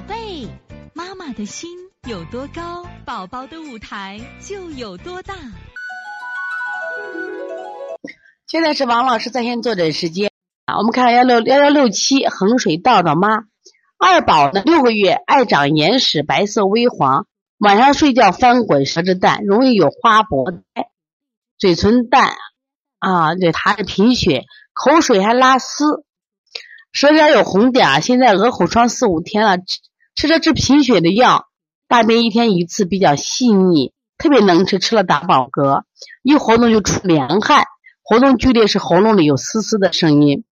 [0.00, 0.48] 宝贝，
[0.94, 1.68] 妈妈的心
[2.08, 5.34] 有多高，宝宝的舞台就有多大。
[8.46, 10.30] 现在是王老师在线坐诊时间
[10.64, 13.44] 啊，我们看幺六幺幺六七衡水道道妈，
[13.98, 17.26] 二宝呢六个月，爱长眼屎，白色微黄，
[17.58, 20.88] 晚上睡觉翻滚，舌质淡，容易有花薄呆，
[21.58, 22.32] 嘴唇淡
[23.00, 26.06] 啊，对，他是贫血，口水还拉丝。
[26.90, 29.58] 舌尖有红点，现在鹅口疮四五天了，
[30.20, 31.46] 吃着治贫血的药，
[31.88, 35.84] 大便一天一次，比较细腻，特别能吃，吃了打饱嗝，
[36.22, 37.64] 一活动就出凉汗，
[38.02, 40.44] 活动剧烈是喉咙里有嘶嘶的声音。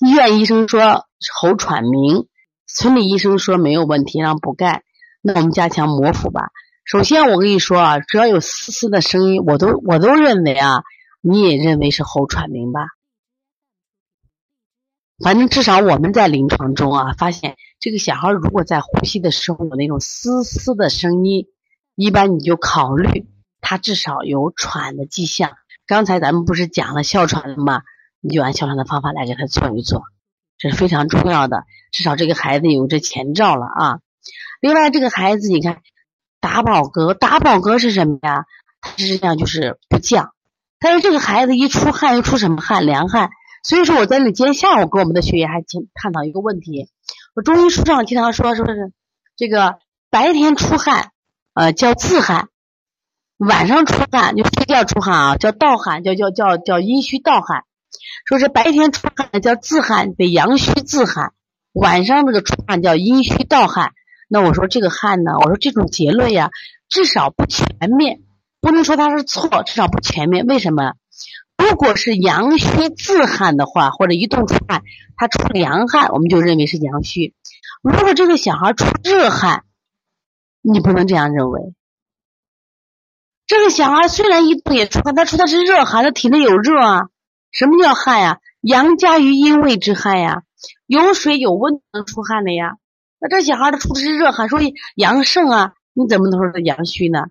[0.00, 2.26] 医院医生说喉喘鸣，
[2.66, 4.82] 村里医生说没有问题，让补钙。
[5.22, 6.48] 那我们加强膜腹吧。
[6.84, 10.82] 首先我跟你说啊，只要有嘶嘶的声音，我都我都认为啊，
[11.20, 12.80] 你也认为是喉喘鸣吧。
[15.22, 21.46] 反正至少我们在临床中啊，发现这个小孩如果在呼吸的时候有那种嘶嘶的声音，
[21.96, 23.26] 一般你就考虑
[23.60, 25.50] 他至少有喘的迹象。
[25.86, 27.82] 刚才咱们不是讲了哮喘了吗？
[28.20, 30.02] 你就按哮喘的方法来给他做一做，
[30.56, 31.64] 这是非常重要的。
[31.90, 33.98] 至少这个孩子有这前兆了啊。
[34.60, 35.82] 另外，这个孩子你看
[36.40, 38.44] 打饱嗝，打饱嗝是什么呀？
[38.96, 40.32] 实际上就是不降。
[40.78, 42.86] 但是这个孩子一出汗又出什么汗？
[42.86, 43.30] 凉汗。
[43.68, 46.88] 所以说我在那今天下午跟我们的学员还经探讨一个问题，
[47.34, 48.94] 我中医书上经常说说是
[49.36, 49.74] 这个
[50.08, 51.10] 白天出汗，
[51.52, 52.48] 呃叫自汗，
[53.36, 57.64] 晚上出汗就睡觉出汗啊叫盗汗，叫叫叫叫阴虚盗汗，
[58.24, 61.34] 说是白天出汗叫自汗得阳虚自汗，
[61.74, 63.92] 晚上这个出汗叫阴虚盗汗。
[64.28, 66.48] 那我说这个汗呢，我说这种结论呀，
[66.88, 68.20] 至少不全面，
[68.62, 70.46] 不能说它是错，至少不全面。
[70.46, 70.94] 为什么？
[71.58, 74.82] 如果是阳虚自汗的话，或者一动出汗，
[75.16, 77.34] 他出凉汗，我们就认为是阳虚。
[77.82, 79.64] 如果这个小孩出热汗，
[80.62, 81.74] 你不能这样认为。
[83.46, 87.08] 这个小孩虽然一动也出汗，他出的是热汗，他体内有热啊。
[87.50, 88.38] 什么叫汗呀？
[88.60, 90.42] 阳加于阴谓之汗呀。
[90.86, 92.76] 有水有温能出汗的呀。
[93.20, 97.26] 那这小孩他出的是热汗，所以阳盛啊，你怎么能说是阳虚呢？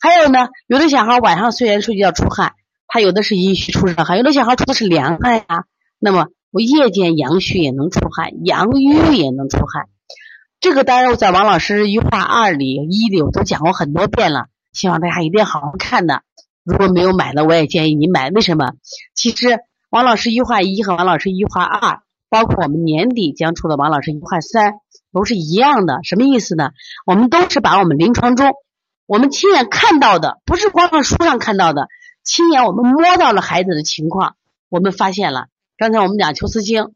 [0.00, 2.54] 还有呢，有的小孩晚上虽然睡觉出汗。
[2.86, 5.64] 他有的是阴虚出热汗，有的小孩出的是凉汗呀。
[5.98, 9.86] 那么我夜间阳虚也能出汗，阳瘀也能出汗。
[10.60, 16.22] 这个当然我在王老师一话二里一里我都讲过很多遍了，希望大家一定好好看的。
[16.64, 18.30] 如果没有买的，我也建议你买。
[18.30, 18.72] 为什么？
[19.14, 19.58] 其实
[19.90, 24.74] 王老师一话一和王老师一话二，包括我们年底将出的王老师一话三，
[25.12, 26.00] 都是一样的。
[26.04, 26.70] 什么意思呢？
[27.04, 28.52] 我们都是把我们临床中
[29.06, 31.88] 我们亲眼看到的，不是光从书上看到的。
[32.24, 34.36] 亲眼我们摸到了孩子的情况，
[34.68, 35.46] 我们发现了。
[35.76, 36.94] 刚才我们讲秋思经，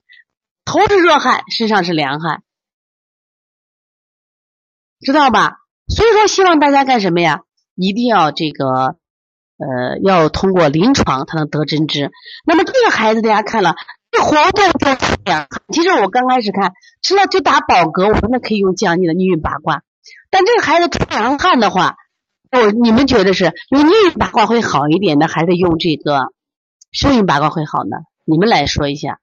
[0.65, 2.43] 头是热汗，身上是凉汗，
[5.01, 5.59] 知道吧？
[5.87, 7.43] 所以说，希望大家干什么呀？
[7.75, 8.97] 一定要这个，
[9.59, 12.11] 呃，要通过临床才能得真知。
[12.45, 13.77] 那么这个孩子，大家看了，
[14.11, 15.63] 这活动就出凉汗。
[15.73, 16.73] 其实我刚开始看，
[17.03, 19.83] 吃了就打饱嗝，我说那可以用降逆的逆运八卦。
[20.31, 21.97] 但这个孩子出凉汗的话，
[22.51, 26.33] 哦，你们觉得是用逆运八卦会好一点呢，还是用这个
[26.93, 27.99] 顺运八卦会好呢？
[28.25, 29.21] 你们来说一下。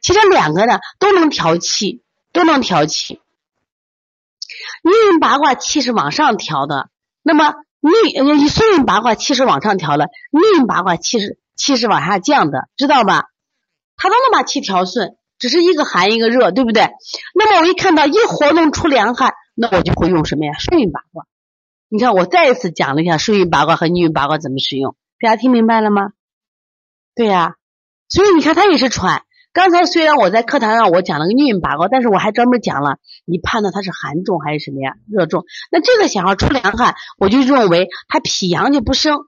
[0.00, 3.20] 其实两个呢都能调气，都能调气。
[4.82, 6.88] 逆运八卦气是往上调的，
[7.22, 13.24] 那么逆呃顺运八卦气是往上调了，逆运八卦气是气是往下降的，知道吧？
[13.96, 16.90] 它都能把气调顺，只是一个寒一个热，对不对？
[17.34, 20.52] 那么我一看到一活动出凉汗，那我就会用什么呀？
[20.58, 21.26] 顺运八卦。
[21.88, 26.08] 你看，我再一次讲了一下顺运八卦和逆运八卦怎么使用，大家听明白了吗？
[27.14, 27.54] 对呀，
[28.08, 29.22] 所以你看他也是喘。
[29.52, 34.94] 刚才虽然我在课堂上我讲了个逆运八卦，但是我还专门讲了你判断他是寒重还是什么呀？
[35.08, 35.44] 热重。
[35.70, 39.18] 那这个小孩出凉汗，我就认为他脾阳就不生。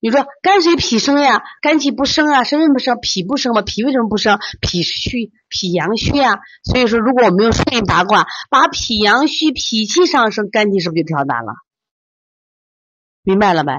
[0.00, 2.98] 你说肝水脾生呀，肝气不生啊，什么不生？
[3.00, 3.62] 脾不生嘛？
[3.62, 4.38] 脾为什么不生？
[4.60, 6.40] 脾虚，脾阳虚啊。
[6.64, 11.54] 所以说，如果我们用顺运八卦，把脾阳虚、脾气上升，肝气是不是就调达了？
[13.24, 13.72] 明白了没？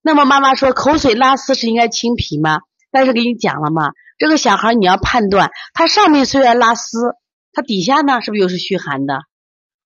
[0.00, 2.60] 那么妈妈说口水拉丝是应该清脾吗？
[2.90, 6.98] 但是给你讲了嘛，这个小孩你要判断，他上面虽然拉丝，
[7.52, 9.20] 他底下呢是不是又是虚寒的？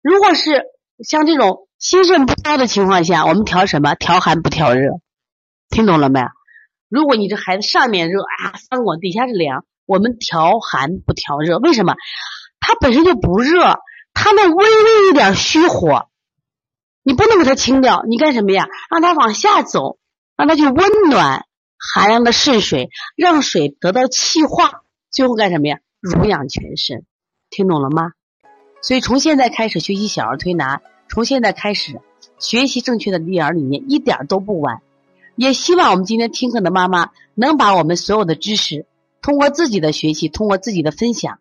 [0.03, 0.63] 如果是
[1.03, 3.95] 像这种心肾不交的情况下，我们调什么？
[3.97, 4.91] 调寒不调热，
[5.69, 6.21] 听懂了没？
[6.89, 11.95] 如果你这孩子上面热啊翻滚，底下是凉，我们调寒不调热，为什么？
[12.61, 13.81] 他本身就不热，
[14.13, 16.10] 他那微微一点虚火。
[17.11, 18.69] 你不能给他清掉，你干什么呀？
[18.89, 19.99] 让他往下走，
[20.37, 21.45] 让他去温暖
[21.77, 25.81] 寒凉的肾水，让水得到气化，最后干什么呀？
[25.99, 27.05] 濡养全身。
[27.51, 28.13] 听懂了吗？
[28.81, 32.01] 所以从现在开始学习小儿推拿，从现在开始
[32.39, 34.81] 学习正确的育儿理念，一点都不晚。
[35.35, 38.87] 也希望我们今天听课的妈妈能把我们所有的知识，
[39.21, 41.41] 通过自己的学习，通过自己的分享，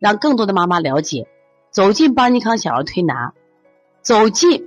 [0.00, 1.28] 让更多的妈妈了解，
[1.70, 3.32] 走进邦尼康小儿推拿，
[4.02, 4.66] 走进